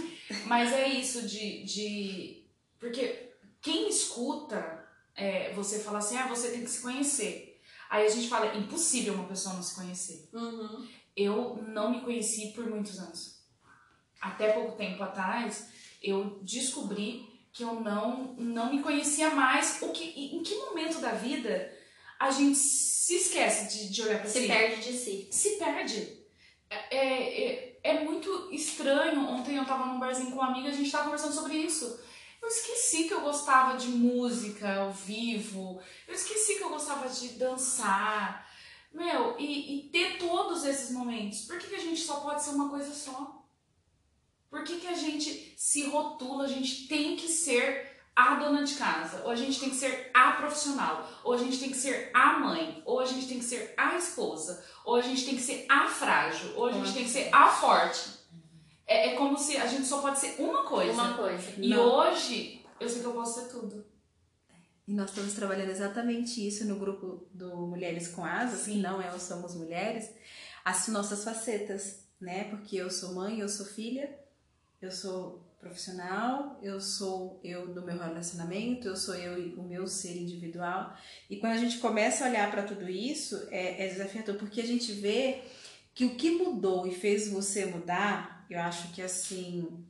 [0.46, 1.64] Mas é isso de.
[1.64, 2.44] de
[2.78, 3.30] porque
[3.62, 4.83] quem escuta
[5.16, 7.60] é, você falar assim, ah, você tem que se conhecer.
[7.88, 10.28] Aí a gente fala, é impossível uma pessoa não se conhecer.
[10.32, 10.86] Uhum.
[11.16, 13.40] Eu não me conheci por muitos anos.
[14.20, 15.68] Até pouco tempo atrás,
[16.02, 19.80] eu descobri que eu não, não me conhecia mais.
[19.80, 21.72] O que, em que momento da vida
[22.18, 24.46] a gente se esquece de, de olhar Se si?
[24.46, 25.28] perde de si.
[25.30, 26.24] se perde.
[26.68, 29.20] É, é, é muito estranho.
[29.28, 32.00] Ontem eu tava num barzinho com uma amiga, a gente tava conversando sobre isso.
[32.44, 35.80] Eu esqueci que eu gostava de música ao vivo.
[36.06, 38.46] Eu esqueci que eu gostava de dançar.
[38.92, 41.46] Meu, e, e ter todos esses momentos.
[41.46, 43.42] Por que, que a gente só pode ser uma coisa só?
[44.50, 46.44] Por que, que a gente se rotula?
[46.44, 50.10] A gente tem que ser a dona de casa, ou a gente tem que ser
[50.12, 53.44] a profissional, ou a gente tem que ser a mãe, ou a gente tem que
[53.44, 57.04] ser a esposa, ou a gente tem que ser a frágil, ou a gente tem
[57.04, 58.22] que ser a forte.
[58.86, 60.92] É, é como se a gente só pode ser uma coisa.
[60.92, 61.52] Uma coisa.
[61.58, 61.80] E Não.
[61.80, 63.84] hoje eu sei que eu posso ser tudo.
[64.86, 68.72] E nós estamos trabalhando exatamente isso no grupo do Mulheres com Asas, Sim.
[68.72, 70.10] que não é o Somos Mulheres,
[70.62, 72.44] as nossas facetas, né?
[72.44, 74.14] Porque eu sou mãe, eu sou filha,
[74.82, 79.86] eu sou profissional, eu sou eu no meu relacionamento, eu sou eu e o meu
[79.86, 80.94] ser individual.
[81.30, 84.66] E quando a gente começa a olhar para tudo isso, é, é desafiador, porque a
[84.66, 85.42] gente vê
[85.94, 89.84] que o que mudou e fez você mudar, eu acho que assim,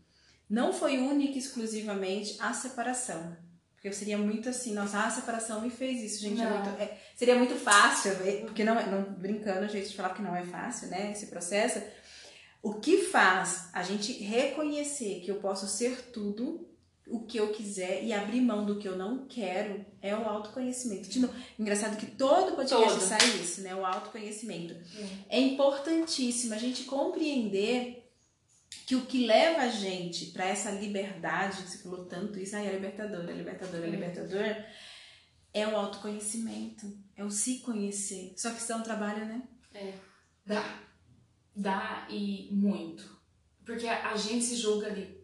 [0.49, 3.37] não foi única e exclusivamente a separação.
[3.75, 6.41] Porque eu seria muito assim, nossa, a separação me fez isso, gente.
[6.41, 8.13] É muito, é- seria muito fácil,
[8.43, 11.83] porque não é, não, brincando, a gente falar que não é fácil, né, esse processo.
[12.63, 16.67] O que faz a gente reconhecer que eu posso ser tudo
[17.07, 21.09] o que eu quiser e abrir mão do que eu não quero é o autoconhecimento.
[21.09, 23.01] De novo, engraçado que todo podcast Todo.
[23.01, 23.75] sai isso, né?
[23.75, 24.75] O autoconhecimento.
[25.29, 28.11] É importantíssimo a gente compreender
[28.87, 32.69] que o que leva a gente para essa liberdade, que você falou tanto isso, ai,
[32.69, 34.65] é libertador, é libertador, é libertador,
[35.53, 38.35] é o autoconhecimento, é o se conhecer.
[38.37, 39.43] Só que isso é um trabalho, né?
[39.75, 39.93] É.
[40.45, 40.81] Dá.
[41.55, 43.15] Dá e muito.
[43.65, 45.24] Porque a gente se julga ali.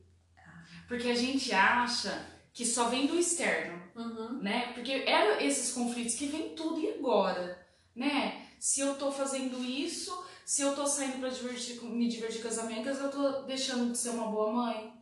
[0.91, 4.41] Porque a gente acha que só vem do externo, Uhum.
[4.43, 4.73] né?
[4.75, 8.45] Porque eram esses conflitos que vem tudo e agora, né?
[8.59, 10.11] Se eu tô fazendo isso,
[10.45, 13.99] se eu tô saindo pra divertir, me divertir com as amigas, eu tô deixando de
[13.99, 14.93] ser uma boa mãe.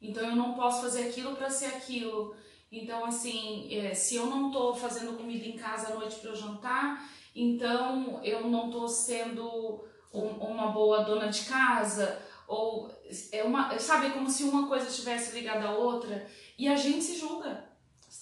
[0.00, 2.36] Então eu não posso fazer aquilo pra ser aquilo.
[2.70, 7.04] Então, assim, é, se eu não tô fazendo comida em casa à noite eu jantar,
[7.34, 12.22] então eu não tô sendo um- uma boa dona de casa.
[12.52, 12.90] Ou
[13.32, 13.78] é uma.
[13.78, 16.28] Sabe, como se uma coisa estivesse ligada à outra.
[16.58, 17.72] E a gente se julga.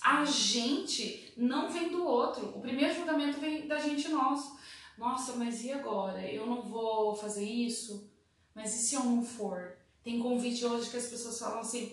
[0.03, 2.57] A gente não vem do outro.
[2.57, 4.57] O primeiro julgamento vem da gente nosso.
[4.97, 6.25] Nossa, mas e agora?
[6.25, 8.09] Eu não vou fazer isso?
[8.55, 9.77] Mas e se eu não for?
[10.03, 11.93] Tem convite hoje que as pessoas falam assim: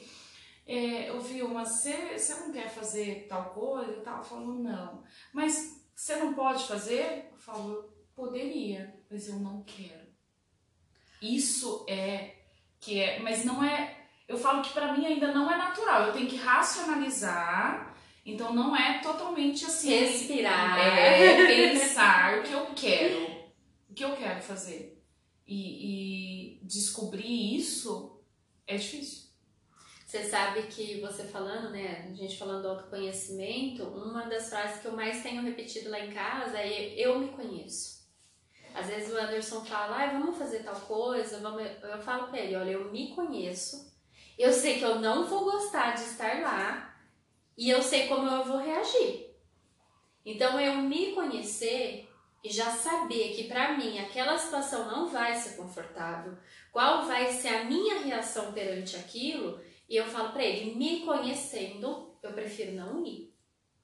[0.66, 3.94] é, eu vi uma, você não quer fazer tal coisa?
[3.94, 5.04] Eu tava falando, não.
[5.34, 7.30] Mas você não pode fazer?
[7.32, 10.07] Eu falo, eu poderia, mas eu não quero.
[11.22, 12.36] Isso é
[12.80, 13.96] que é, mas não é.
[14.28, 16.04] Eu falo que pra mim ainda não é natural.
[16.04, 17.96] Eu tenho que racionalizar.
[18.26, 19.90] Então não é totalmente assim.
[19.90, 20.78] Respirar.
[20.80, 23.26] É pensar o que eu quero,
[23.90, 25.02] o que eu quero fazer.
[25.48, 28.22] E, e descobrir isso
[28.68, 29.28] é difícil.
[30.06, 32.08] Você sabe que você falando, né?
[32.10, 36.12] A gente falando do autoconhecimento, uma das frases que eu mais tenho repetido lá em
[36.12, 37.97] casa é eu me conheço.
[38.78, 41.64] Às vezes o Anderson fala, ah, vamos fazer tal coisa, vamos...
[41.64, 43.92] eu falo pra ele, olha, eu me conheço,
[44.38, 46.96] eu sei que eu não vou gostar de estar lá
[47.58, 49.36] e eu sei como eu vou reagir.
[50.24, 52.08] Então eu me conhecer
[52.44, 56.38] e já saber que pra mim aquela situação não vai ser confortável,
[56.72, 59.60] qual vai ser a minha reação perante aquilo,
[59.90, 63.34] e eu falo pra ele, me conhecendo, eu prefiro não ir.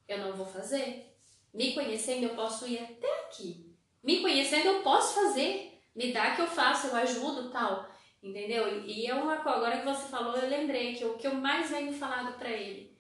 [0.08, 1.18] Eu não vou fazer.
[1.52, 3.73] Me conhecendo, eu posso ir até aqui.
[4.04, 5.80] Me conhecendo, eu posso fazer.
[5.96, 7.88] Me dá que eu faço, eu ajudo tal.
[8.22, 8.82] Entendeu?
[8.86, 11.70] E é uma coisa, agora que você falou, eu lembrei que o que eu mais
[11.70, 12.94] venho falado pra ele.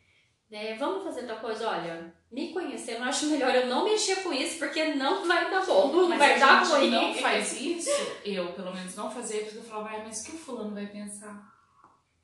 [0.52, 0.76] Né?
[0.76, 4.60] Vamos fazer tal coisa, olha, me conhecendo, eu acho melhor eu não mexer com isso,
[4.60, 6.90] porque não vai dar bom, não Mas vai a dar ruim.
[6.92, 7.90] não faz isso,
[8.24, 10.86] eu pelo menos não fazer, porque eu falava, "Ai, mas o que o fulano vai
[10.86, 11.53] pensar?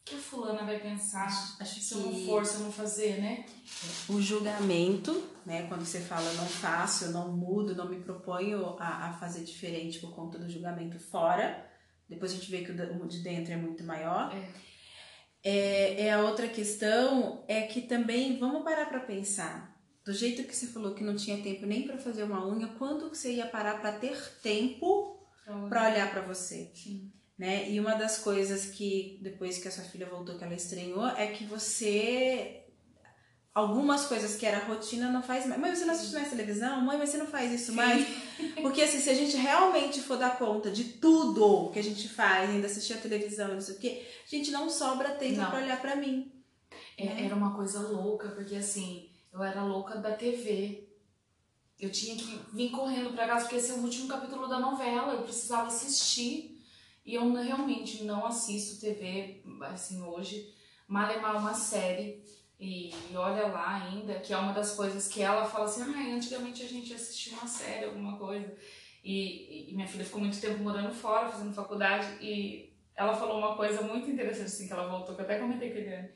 [0.02, 1.28] O que a fulana vai pensar?
[1.60, 3.46] Acho se eu não que- for, se eu não fazer, né?
[4.10, 5.68] O julgamento, né?
[5.68, 10.00] Quando você fala não faço, eu não mudo, não me proponho a, a fazer diferente
[10.00, 11.66] por conta do julgamento fora.
[12.08, 14.34] Depois a gente vê que o de dentro é muito maior.
[14.36, 14.50] É.
[15.44, 19.78] É, é a outra questão é que também vamos parar pra pensar.
[20.04, 23.10] Do jeito que você falou que não tinha tempo nem pra fazer uma unha, quando
[23.12, 25.20] que você ia parar pra ter tempo
[25.70, 26.72] pra olhar pra você?
[26.74, 27.12] Sim.
[27.40, 27.72] Né?
[27.72, 31.28] E uma das coisas que depois que a sua filha voltou que ela estranhou é
[31.28, 32.66] que você
[33.56, 35.60] algumas coisas que era rotina não faz mais.
[35.60, 36.82] Mãe, você não assiste mais televisão?
[36.82, 38.06] Mãe, mas você não faz isso mais?
[38.62, 42.50] Porque assim, se a gente realmente for dar conta de tudo que a gente faz,
[42.50, 45.82] ainda assistir a televisão, não sei o quê, a gente não sobra tempo pra olhar
[45.82, 46.30] pra mim.
[46.98, 50.90] É, era uma coisa louca, porque assim, eu era louca da TV.
[51.80, 55.14] Eu tinha que vir correndo pra casa, porque esse é o último capítulo da novela,
[55.14, 56.59] eu precisava assistir.
[57.10, 60.54] E eu realmente não assisto TV, assim, hoje.
[60.88, 62.24] Malemar uma série,
[62.60, 66.62] e olha lá ainda, que é uma das coisas que ela fala assim, ah, antigamente
[66.62, 68.56] a gente assistia uma série, alguma coisa.
[69.04, 73.56] E, e minha filha ficou muito tempo morando fora, fazendo faculdade, e ela falou uma
[73.56, 76.10] coisa muito interessante, assim, que ela voltou, que eu até comentei com a Eliane.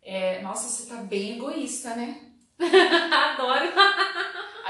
[0.00, 2.30] É, nossa, você tá bem egoísta, né?
[2.62, 3.66] Adoro.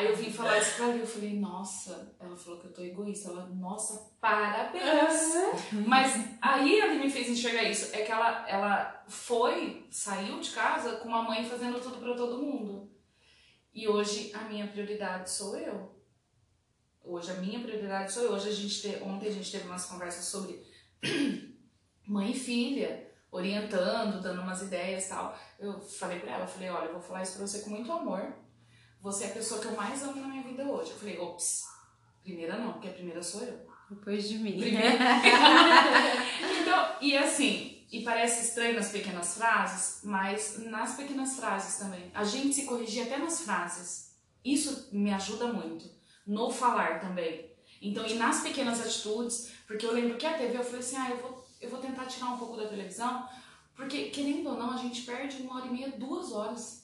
[0.03, 2.73] Aí eu vim falar isso pra ela e eu falei, nossa, ela falou que eu
[2.73, 3.31] tô egoísta.
[3.31, 4.83] Ela, nossa, parabéns.
[5.87, 7.95] Mas aí ela me fez enxergar isso.
[7.95, 12.43] É que ela, ela foi, saiu de casa com uma mãe fazendo tudo pra todo
[12.43, 12.91] mundo.
[13.73, 15.95] E hoje a minha prioridade sou eu.
[17.05, 18.33] Hoje a minha prioridade sou eu.
[18.33, 20.67] Hoje a gente te, ontem a gente teve umas conversas sobre
[22.05, 25.39] mãe e filha, orientando, dando umas ideias e tal.
[25.61, 28.42] Eu falei pra ela, falei, olha, eu vou falar isso pra você com muito amor.
[29.03, 30.93] Você é a pessoa que eu mais amo na minha vida hoje.
[30.93, 31.65] Eu falei, ops,
[32.23, 33.67] primeira não, porque a primeira sou eu.
[33.91, 34.53] Depois de mim.
[34.53, 34.97] Primeiro.
[36.63, 42.13] então, e assim, e parece estranho nas pequenas frases, mas nas pequenas frases também.
[42.15, 44.15] A gente se corrigir até nas frases.
[44.45, 45.91] Isso me ajuda muito.
[46.25, 47.51] No falar também.
[47.83, 51.11] Então, e nas pequenas atitudes, porque eu lembro que a TV eu falei assim, ah,
[51.11, 53.29] eu vou, eu vou tentar tirar um pouco da televisão,
[53.75, 56.82] porque, querendo ou não, a gente perde uma hora e meia, duas horas.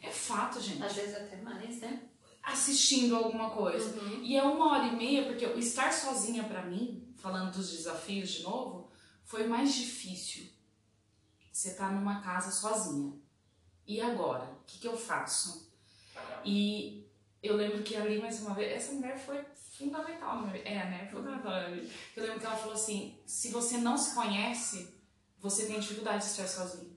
[0.00, 0.82] É fato, gente.
[0.82, 2.02] Às vezes até mais, né?
[2.42, 3.98] Assistindo alguma coisa.
[4.00, 4.22] Uhum.
[4.22, 8.42] E é uma hora e meia, porque estar sozinha pra mim, falando dos desafios de
[8.42, 8.90] novo,
[9.24, 10.48] foi mais difícil.
[11.52, 13.12] Você tá numa casa sozinha.
[13.86, 14.44] E agora?
[14.44, 15.70] O que, que eu faço?
[16.44, 17.06] E
[17.42, 19.44] eu lembro que ali, mais uma vez, essa mulher foi
[19.76, 20.46] fundamental.
[20.64, 21.08] É, né?
[21.10, 21.52] Fundamental.
[22.16, 24.94] Eu lembro que ela falou assim: se você não se conhece,
[25.38, 26.89] você tem dificuldade de estar sozinho.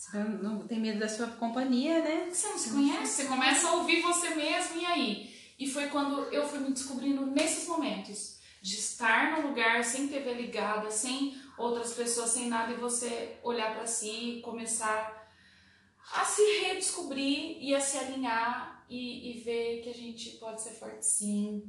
[0.00, 2.30] Você não, tem medo da sua companhia, né?
[2.32, 5.30] Você não se conhece, você começa a ouvir você mesmo e aí?
[5.58, 10.32] E foi quando eu fui me descobrindo nesses momentos de estar no lugar sem TV
[10.32, 15.30] ligada, sem outras pessoas, sem nada e você olhar para si, começar
[16.14, 20.70] a se redescobrir e a se alinhar e, e ver que a gente pode ser
[20.70, 21.62] forte sim,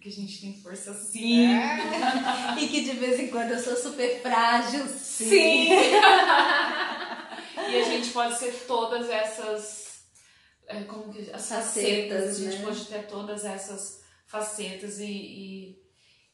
[0.00, 1.46] que a gente tem força sim.
[1.46, 2.58] É.
[2.60, 5.28] e que de vez em quando eu sou super frágil sim.
[5.28, 5.68] sim.
[7.68, 9.88] e a gente pode ser todas essas.
[10.66, 12.64] É, como que, as facetas, facetas a gente né?
[12.64, 15.82] pode ter todas essas facetas e, e,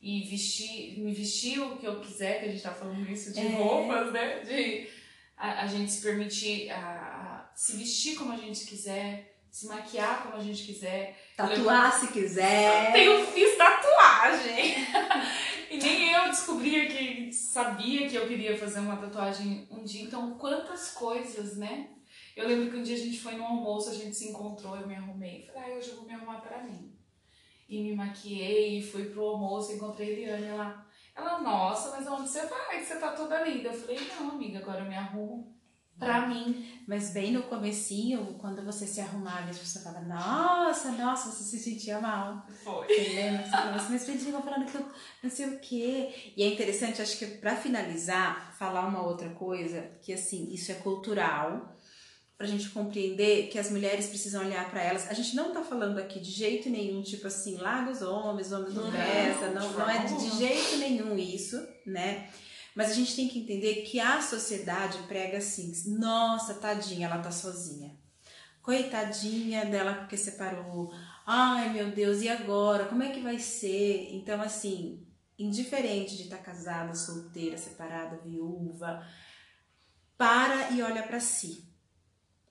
[0.00, 3.40] e, vestir, me vestir o que eu quiser, que a gente tá falando isso de
[3.40, 3.50] é.
[3.50, 4.40] roupas, né?
[4.40, 4.88] De
[5.36, 10.24] a, a gente se permitir a, a, se vestir como a gente quiser se maquiar
[10.24, 11.16] como a gente quiser.
[11.36, 12.88] Tatuar se quiser.
[12.88, 14.74] Eu tenho, fiz tatuagem.
[15.74, 20.04] e nem eu descobri que sabia que eu queria fazer uma tatuagem um dia.
[20.04, 21.90] Então, quantas coisas, né?
[22.36, 24.86] Eu lembro que um dia a gente foi no almoço, a gente se encontrou, eu
[24.86, 25.42] me arrumei.
[25.42, 26.96] Falei, ah, hoje eu vou me arrumar para mim.
[27.68, 30.86] E me maquiei, fui pro almoço, encontrei a Eliane lá.
[31.14, 32.80] Ela, nossa, mas aonde você vai?
[32.80, 33.70] Você tá toda linda.
[33.70, 35.54] Eu falei, não, amiga, agora eu me arrumo
[35.98, 36.68] Pra mim.
[36.86, 41.58] Mas bem no comecinho, quando você se arrumava, as pessoas falavam, nossa, nossa, você se
[41.58, 42.46] sentia mal.
[42.62, 42.86] Foi.
[42.86, 43.46] Você lembra?
[43.46, 44.86] Você assim, mas Pedrinho falando que eu
[45.22, 46.32] não sei o quê.
[46.36, 50.74] E é interessante, acho que pra finalizar, falar uma outra coisa, que assim, isso é
[50.74, 51.74] cultural,
[52.36, 55.08] pra gente compreender que as mulheres precisam olhar para elas.
[55.08, 58.74] A gente não tá falando aqui de jeito nenhum, tipo assim, larga os homens, homens
[58.74, 62.28] não presta, não, não é de jeito nenhum isso, né?
[62.74, 67.30] Mas a gente tem que entender que a sociedade prega assim: nossa, tadinha, ela tá
[67.30, 67.96] sozinha.
[68.60, 70.92] Coitadinha dela porque separou.
[71.26, 72.86] Ai, meu Deus, e agora?
[72.86, 74.08] Como é que vai ser?
[74.14, 75.06] Então, assim,
[75.38, 79.06] indiferente de estar tá casada, solteira, separada, viúva,
[80.16, 81.73] para e olha para si.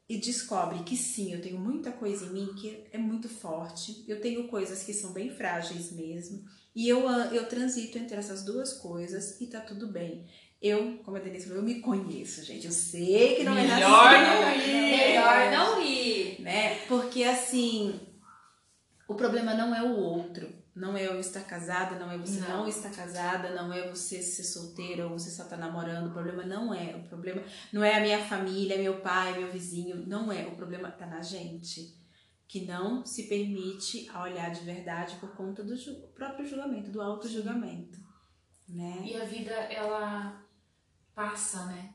[0.07, 4.03] E descobre que sim, eu tenho muita coisa em mim que é muito forte.
[4.07, 6.43] Eu tenho coisas que são bem frágeis mesmo
[6.75, 10.25] e eu, eu transito entre essas duas coisas e tá tudo bem.
[10.61, 12.65] Eu, como a Denise falou, eu me conheço, gente.
[12.65, 14.97] Eu sei que não Melhor é nada não ir.
[14.97, 16.41] Melhor não ir.
[16.41, 16.75] Né?
[16.87, 17.99] Porque assim,
[19.07, 20.62] o problema não é o outro.
[20.75, 24.23] Não é eu estar casada, não é você não, não estar casada, não é você
[24.23, 26.07] ser solteira ou você só estar tá namorando.
[26.07, 26.95] O problema não é.
[26.95, 30.07] O problema não é a minha família, meu pai, meu vizinho.
[30.07, 30.47] Não é.
[30.47, 31.95] O problema tá na gente
[32.47, 37.01] que não se permite a olhar de verdade por conta do ju próprio julgamento, do
[37.01, 37.99] auto-julgamento.
[38.67, 39.03] Né?
[39.05, 40.43] E a vida, ela
[41.13, 41.93] passa, né?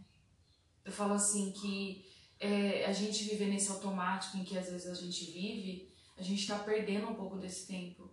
[0.84, 2.04] Eu falo assim que
[2.40, 6.40] é, a gente viver nesse automático em que às vezes a gente vive, a gente
[6.40, 8.07] está perdendo um pouco desse tempo.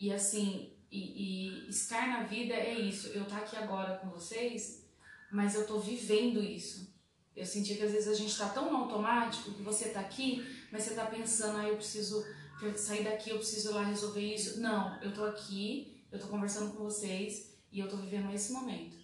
[0.00, 3.08] E assim, e, e estar na vida é isso.
[3.08, 4.86] Eu estar tá aqui agora com vocês,
[5.30, 6.90] mas eu tô vivendo isso.
[7.36, 10.44] Eu senti que às vezes a gente está tão no automático que você está aqui,
[10.72, 12.24] mas você está pensando, ah, eu preciso
[12.76, 14.60] sair daqui, eu preciso ir lá resolver isso.
[14.60, 18.96] Não, eu tô aqui, eu tô conversando com vocês e eu tô vivendo esse momento.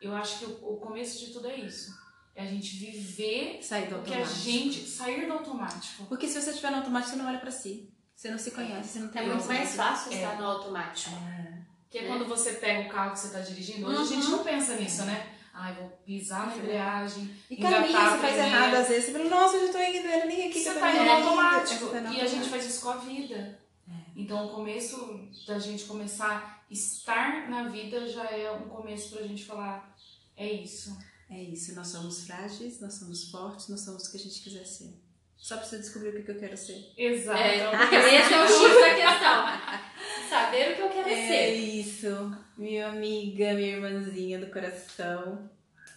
[0.00, 1.92] Eu acho que o, começo de tudo é isso.
[2.34, 6.04] É a gente viver sair do o que a gente sair do automático.
[6.06, 7.93] Porque se você estiver no automático, você não olha para si.
[8.14, 10.16] Você não se conhece, você não tem É muito mais fácil é.
[10.16, 11.14] estar no automático.
[11.14, 11.58] É.
[11.82, 12.06] Porque é.
[12.06, 14.02] quando você pega o carro que você está dirigindo, hoje uhum.
[14.02, 15.34] a gente não pensa nisso, né?
[15.52, 17.30] Ai, vou pisar na embreagem.
[17.48, 19.04] E caminho, você faz errado às vezes.
[19.04, 20.60] Você fala, nossa, eu já tô indo, nem aqui.
[20.60, 21.86] Você tá indo automático.
[21.86, 23.60] Tá e a gente faz isso com a vida.
[23.88, 23.92] É.
[24.16, 29.26] Então, o começo da gente começar a estar na vida já é um começo pra
[29.26, 29.96] gente falar:
[30.36, 30.98] é isso.
[31.30, 31.72] É isso.
[31.76, 35.03] Nós somos frágeis, nós somos fortes, nós somos o que a gente quiser ser.
[35.36, 36.92] Só precisa descobrir o que eu quero ser.
[36.96, 37.38] Exato.
[37.38, 40.28] É, porque esse é o X da questão.
[40.28, 41.34] Saber o que eu quero é ser.
[41.34, 42.36] É isso.
[42.56, 45.50] Minha amiga, minha irmãzinha do coração.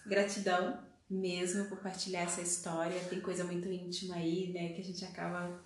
[0.06, 3.00] Gratidão mesmo por partilhar essa história.
[3.08, 4.74] Tem coisa muito íntima aí, né?
[4.74, 5.60] Que a gente acaba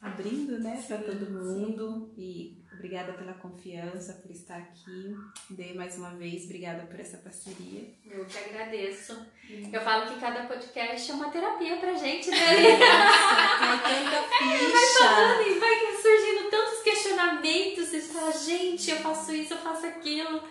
[0.00, 2.12] abrindo, né, para todo mundo.
[2.16, 5.14] E obrigada pela confiança, por estar aqui.
[5.50, 7.92] Dei mais uma vez, obrigada por essa parceria.
[8.06, 9.14] Eu que agradeço.
[9.50, 9.70] Hum.
[9.72, 12.78] Eu falo que cada podcast é uma terapia pra gente, né?
[12.78, 15.04] Nossa, tanta ficha.
[15.04, 17.88] É, vai, vai surgindo tantos questionamentos.
[17.88, 20.42] Você fala, gente, eu faço isso, eu faço aquilo.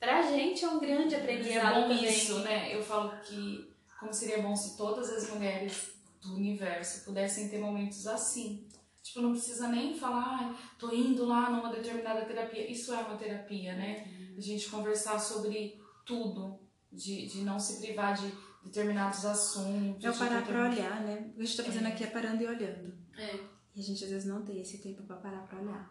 [0.00, 1.54] Pra gente é um grande aprendizado.
[1.54, 2.04] E é bom também.
[2.04, 2.74] isso, né?
[2.74, 8.06] Eu falo que como seria bom se todas as mulheres do universo pudessem ter momentos
[8.06, 8.66] assim
[9.06, 12.68] Tipo, não precisa nem falar, ah, tô indo lá numa determinada terapia.
[12.68, 14.04] Isso é uma terapia, né?
[14.36, 16.58] A gente conversar sobre tudo,
[16.90, 18.32] de, de não se privar de
[18.64, 20.04] determinados assuntos.
[20.04, 21.30] É o parar pra olhar, né?
[21.30, 21.92] O que a gente tá fazendo É.
[21.92, 22.98] aqui é parando e olhando.
[23.16, 23.36] É.
[23.76, 25.88] E a gente às vezes não tem esse tempo pra parar pra olhar.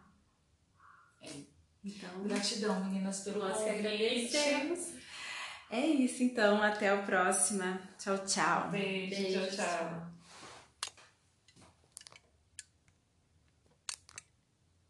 [1.22, 1.30] É.
[1.86, 4.90] Então, Gratidão, meninas, pelo Nós que agradecemos.
[5.70, 6.62] é isso então.
[6.62, 7.80] Até a próxima.
[7.98, 8.72] Tchau, tchau.
[8.72, 9.66] Beijo, Beijo, tchau, tchau.
[9.80, 10.15] tchau.